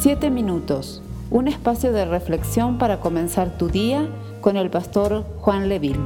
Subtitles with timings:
[0.00, 4.08] Siete minutos, un espacio de reflexión para comenzar tu día
[4.40, 5.98] con el pastor Juan Leville.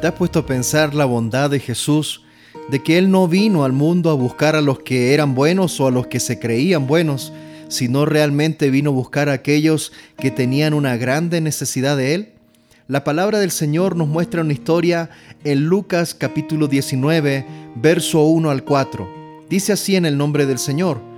[0.00, 2.22] ¿Te has puesto a pensar la bondad de Jesús,
[2.70, 5.86] de que Él no vino al mundo a buscar a los que eran buenos o
[5.86, 7.30] a los que se creían buenos,
[7.68, 12.32] sino realmente vino a buscar a aquellos que tenían una grande necesidad de Él?
[12.88, 15.10] La palabra del Señor nos muestra una historia
[15.44, 17.44] en Lucas capítulo 19,
[17.74, 19.10] verso 1 al 4.
[19.50, 21.09] Dice así en el nombre del Señor.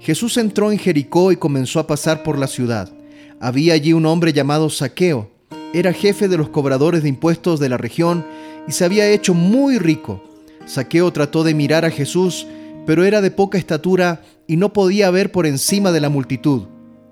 [0.00, 2.92] Jesús entró en Jericó y comenzó a pasar por la ciudad.
[3.40, 5.30] Había allí un hombre llamado Saqueo.
[5.72, 8.24] Era jefe de los cobradores de impuestos de la región
[8.68, 10.22] y se había hecho muy rico.
[10.66, 12.46] Saqueo trató de mirar a Jesús,
[12.86, 16.64] pero era de poca estatura y no podía ver por encima de la multitud.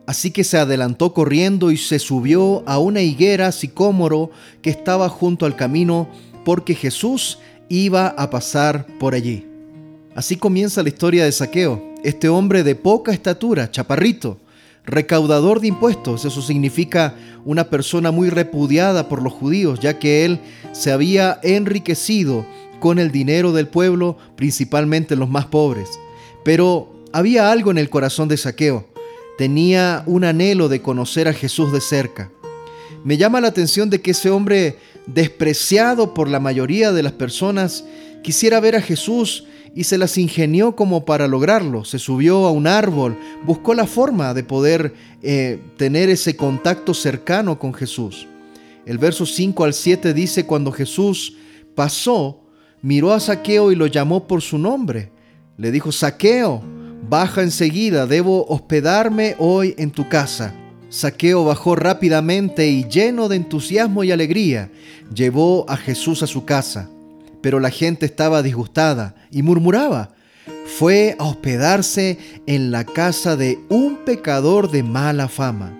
[0.06, 5.46] Así que se adelantó corriendo y se subió a una higuera sicómoro que estaba junto
[5.46, 6.08] al camino,
[6.44, 9.46] porque Jesús iba a pasar por allí.
[10.14, 14.38] Así comienza la historia de Saqueo este hombre de poca estatura, chaparrito,
[14.84, 20.40] recaudador de impuestos, eso significa una persona muy repudiada por los judíos, ya que él
[20.72, 22.44] se había enriquecido
[22.80, 25.88] con el dinero del pueblo, principalmente los más pobres.
[26.44, 28.88] Pero había algo en el corazón de Saqueo,
[29.38, 32.30] tenía un anhelo de conocer a Jesús de cerca.
[33.04, 37.84] Me llama la atención de que ese hombre despreciado por la mayoría de las personas
[38.22, 39.44] quisiera ver a Jesús
[39.74, 41.84] y se las ingenió como para lograrlo.
[41.84, 47.58] Se subió a un árbol, buscó la forma de poder eh, tener ese contacto cercano
[47.58, 48.26] con Jesús.
[48.84, 51.36] El verso 5 al 7 dice, cuando Jesús
[51.74, 52.40] pasó,
[52.82, 55.10] miró a Saqueo y lo llamó por su nombre.
[55.56, 56.62] Le dijo, Saqueo,
[57.08, 60.54] baja enseguida, debo hospedarme hoy en tu casa.
[60.88, 64.70] Saqueo bajó rápidamente y lleno de entusiasmo y alegría,
[65.14, 66.90] llevó a Jesús a su casa
[67.42, 70.14] pero la gente estaba disgustada y murmuraba.
[70.78, 75.78] Fue a hospedarse en la casa de un pecador de mala fama.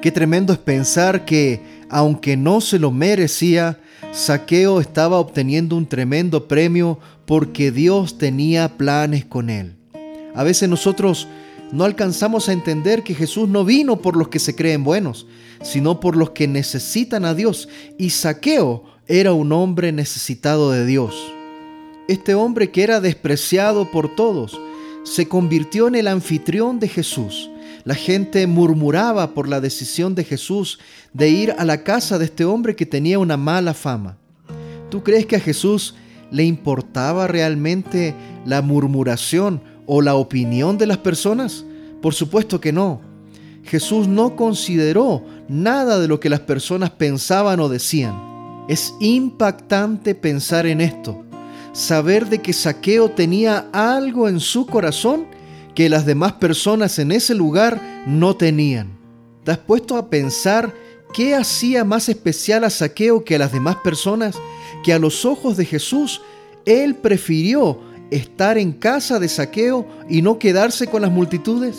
[0.00, 3.78] Qué tremendo es pensar que, aunque no se lo merecía,
[4.12, 9.76] Saqueo estaba obteniendo un tremendo premio porque Dios tenía planes con él.
[10.34, 11.28] A veces nosotros
[11.72, 15.26] no alcanzamos a entender que Jesús no vino por los que se creen buenos,
[15.62, 17.68] sino por los que necesitan a Dios.
[17.98, 21.14] Y Saqueo era un hombre necesitado de Dios.
[22.08, 24.60] Este hombre que era despreciado por todos
[25.04, 27.50] se convirtió en el anfitrión de Jesús.
[27.84, 30.78] La gente murmuraba por la decisión de Jesús
[31.12, 34.18] de ir a la casa de este hombre que tenía una mala fama.
[34.88, 35.96] ¿Tú crees que a Jesús
[36.30, 38.14] le importaba realmente
[38.46, 41.64] la murmuración o la opinión de las personas?
[42.00, 43.00] Por supuesto que no.
[43.64, 48.31] Jesús no consideró nada de lo que las personas pensaban o decían.
[48.68, 51.24] Es impactante pensar en esto,
[51.72, 55.26] saber de que Saqueo tenía algo en su corazón
[55.74, 58.98] que las demás personas en ese lugar no tenían.
[59.44, 60.72] ¿Te has puesto a pensar
[61.12, 64.36] qué hacía más especial a Saqueo que a las demás personas?
[64.84, 66.20] Que a los ojos de Jesús,
[66.64, 67.80] él prefirió
[68.10, 71.76] estar en casa de Saqueo y no quedarse con las multitudes.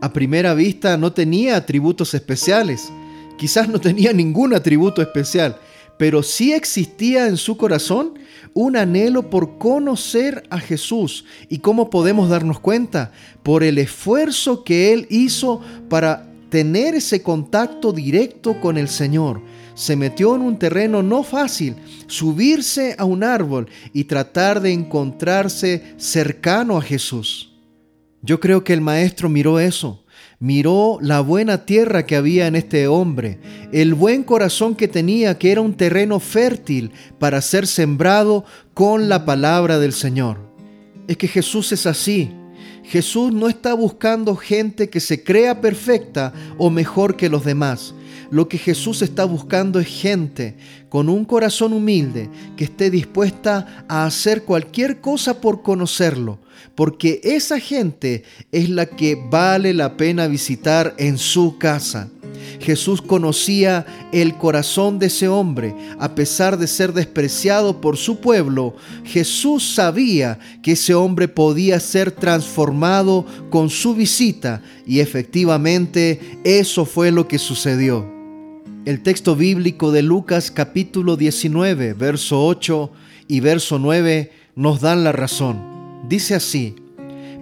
[0.00, 2.90] A primera vista no tenía atributos especiales,
[3.36, 5.58] quizás no tenía ningún atributo especial,
[5.98, 8.14] pero sí existía en su corazón
[8.54, 11.24] un anhelo por conocer a Jesús.
[11.48, 13.12] ¿Y cómo podemos darnos cuenta?
[13.42, 19.42] Por el esfuerzo que él hizo para tener ese contacto directo con el Señor.
[19.74, 25.94] Se metió en un terreno no fácil, subirse a un árbol y tratar de encontrarse
[25.98, 27.52] cercano a Jesús.
[28.22, 30.05] Yo creo que el maestro miró eso
[30.38, 33.38] miró la buena tierra que había en este hombre,
[33.72, 39.24] el buen corazón que tenía, que era un terreno fértil para ser sembrado con la
[39.24, 40.38] palabra del Señor.
[41.08, 42.30] Es que Jesús es así.
[42.88, 47.94] Jesús no está buscando gente que se crea perfecta o mejor que los demás.
[48.30, 50.56] Lo que Jesús está buscando es gente
[50.88, 56.38] con un corazón humilde que esté dispuesta a hacer cualquier cosa por conocerlo,
[56.74, 58.22] porque esa gente
[58.52, 62.08] es la que vale la pena visitar en su casa.
[62.60, 65.74] Jesús conocía el corazón de ese hombre.
[65.98, 68.74] A pesar de ser despreciado por su pueblo,
[69.04, 77.10] Jesús sabía que ese hombre podía ser transformado con su visita y efectivamente eso fue
[77.10, 78.06] lo que sucedió.
[78.84, 82.90] El texto bíblico de Lucas capítulo 19, verso 8
[83.26, 85.60] y verso 9 nos dan la razón.
[86.08, 86.76] Dice así,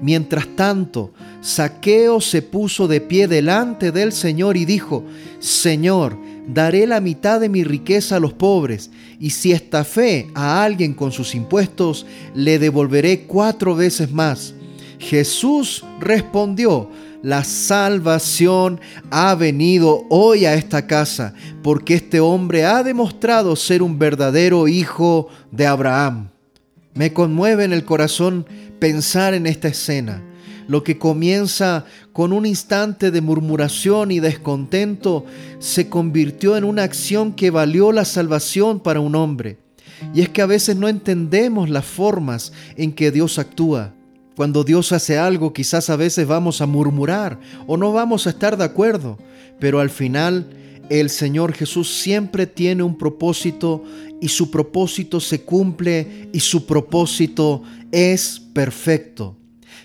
[0.04, 5.02] Mientras tanto, Saqueo se puso de pie delante del Señor y dijo,
[5.38, 10.92] Señor, daré la mitad de mi riqueza a los pobres, y si estafé a alguien
[10.92, 12.04] con sus impuestos,
[12.34, 14.52] le devolveré cuatro veces más.
[14.98, 16.90] Jesús respondió,
[17.22, 23.98] la salvación ha venido hoy a esta casa, porque este hombre ha demostrado ser un
[23.98, 26.28] verdadero hijo de Abraham.
[26.92, 28.46] Me conmueve en el corazón
[28.84, 30.22] pensar en esta escena.
[30.68, 35.24] Lo que comienza con un instante de murmuración y descontento
[35.58, 39.56] se convirtió en una acción que valió la salvación para un hombre.
[40.12, 43.94] Y es que a veces no entendemos las formas en que Dios actúa.
[44.36, 48.58] Cuando Dios hace algo, quizás a veces vamos a murmurar o no vamos a estar
[48.58, 49.16] de acuerdo,
[49.60, 50.46] pero al final
[50.90, 53.82] el Señor Jesús siempre tiene un propósito
[54.20, 59.36] y su propósito se cumple y su propósito es perfecto.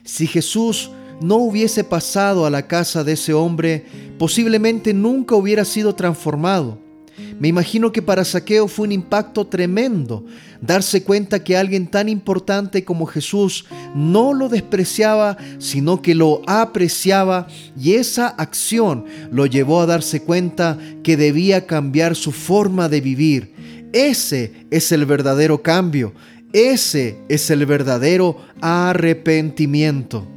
[0.04, 3.86] Si Jesús no hubiese pasado a la casa de ese hombre,
[4.18, 6.80] posiblemente nunca hubiera sido transformado.
[7.38, 10.25] Me imagino que para Saqueo fue un impacto tremendo
[10.62, 17.48] darse cuenta que alguien tan importante como Jesús no lo despreciaba, sino que lo apreciaba
[17.80, 23.54] y esa acción lo llevó a darse cuenta que debía cambiar su forma de vivir.
[23.94, 26.13] Ese es el verdadero cambio,
[26.53, 30.27] ese es el verdadero arrepentimiento.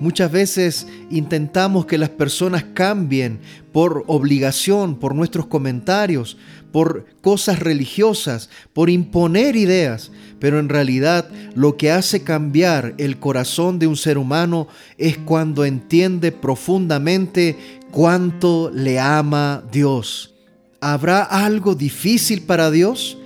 [0.00, 3.38] Muchas veces intentamos que las personas cambien
[3.72, 6.36] por obligación, por nuestros comentarios,
[6.72, 10.10] por cosas religiosas, por imponer ideas,
[10.40, 14.66] pero en realidad lo que hace cambiar el corazón de un ser humano
[14.98, 17.56] es cuando entiende profundamente
[17.92, 20.34] cuánto le ama Dios.
[20.80, 23.16] ¿Habrá algo difícil para Dios?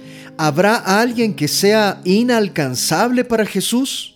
[0.40, 4.14] ¿Habrá alguien que sea inalcanzable para Jesús?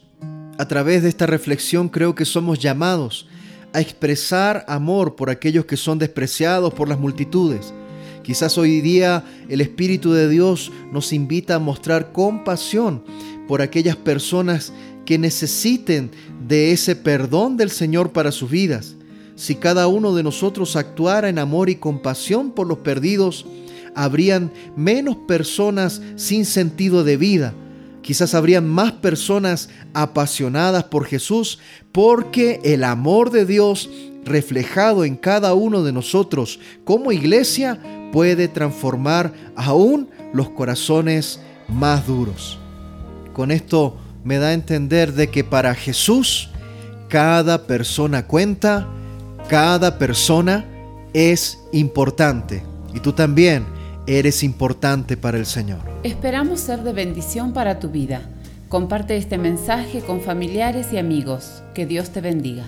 [0.56, 3.26] A través de esta reflexión creo que somos llamados
[3.72, 7.74] a expresar amor por aquellos que son despreciados por las multitudes.
[8.22, 13.02] Quizás hoy día el Espíritu de Dios nos invita a mostrar compasión
[13.48, 14.72] por aquellas personas
[15.04, 16.12] que necesiten
[16.46, 18.94] de ese perdón del Señor para sus vidas.
[19.34, 23.44] Si cada uno de nosotros actuara en amor y compasión por los perdidos,
[23.94, 27.54] habrían menos personas sin sentido de vida,
[28.02, 31.60] Quizás habrían más personas apasionadas por Jesús
[31.92, 33.88] porque el amor de Dios
[34.24, 37.80] reflejado en cada uno de nosotros como iglesia
[38.12, 42.58] puede transformar aún los corazones más duros.
[43.32, 46.50] Con esto me da a entender de que para Jesús
[47.08, 48.88] cada persona cuenta,
[49.48, 50.64] cada persona
[51.12, 52.64] es importante.
[52.94, 53.64] Y tú también
[54.06, 55.80] eres importante para el Señor.
[56.02, 58.22] Esperamos ser de bendición para tu vida.
[58.68, 61.62] Comparte este mensaje con familiares y amigos.
[61.74, 62.64] Que Dios te bendiga.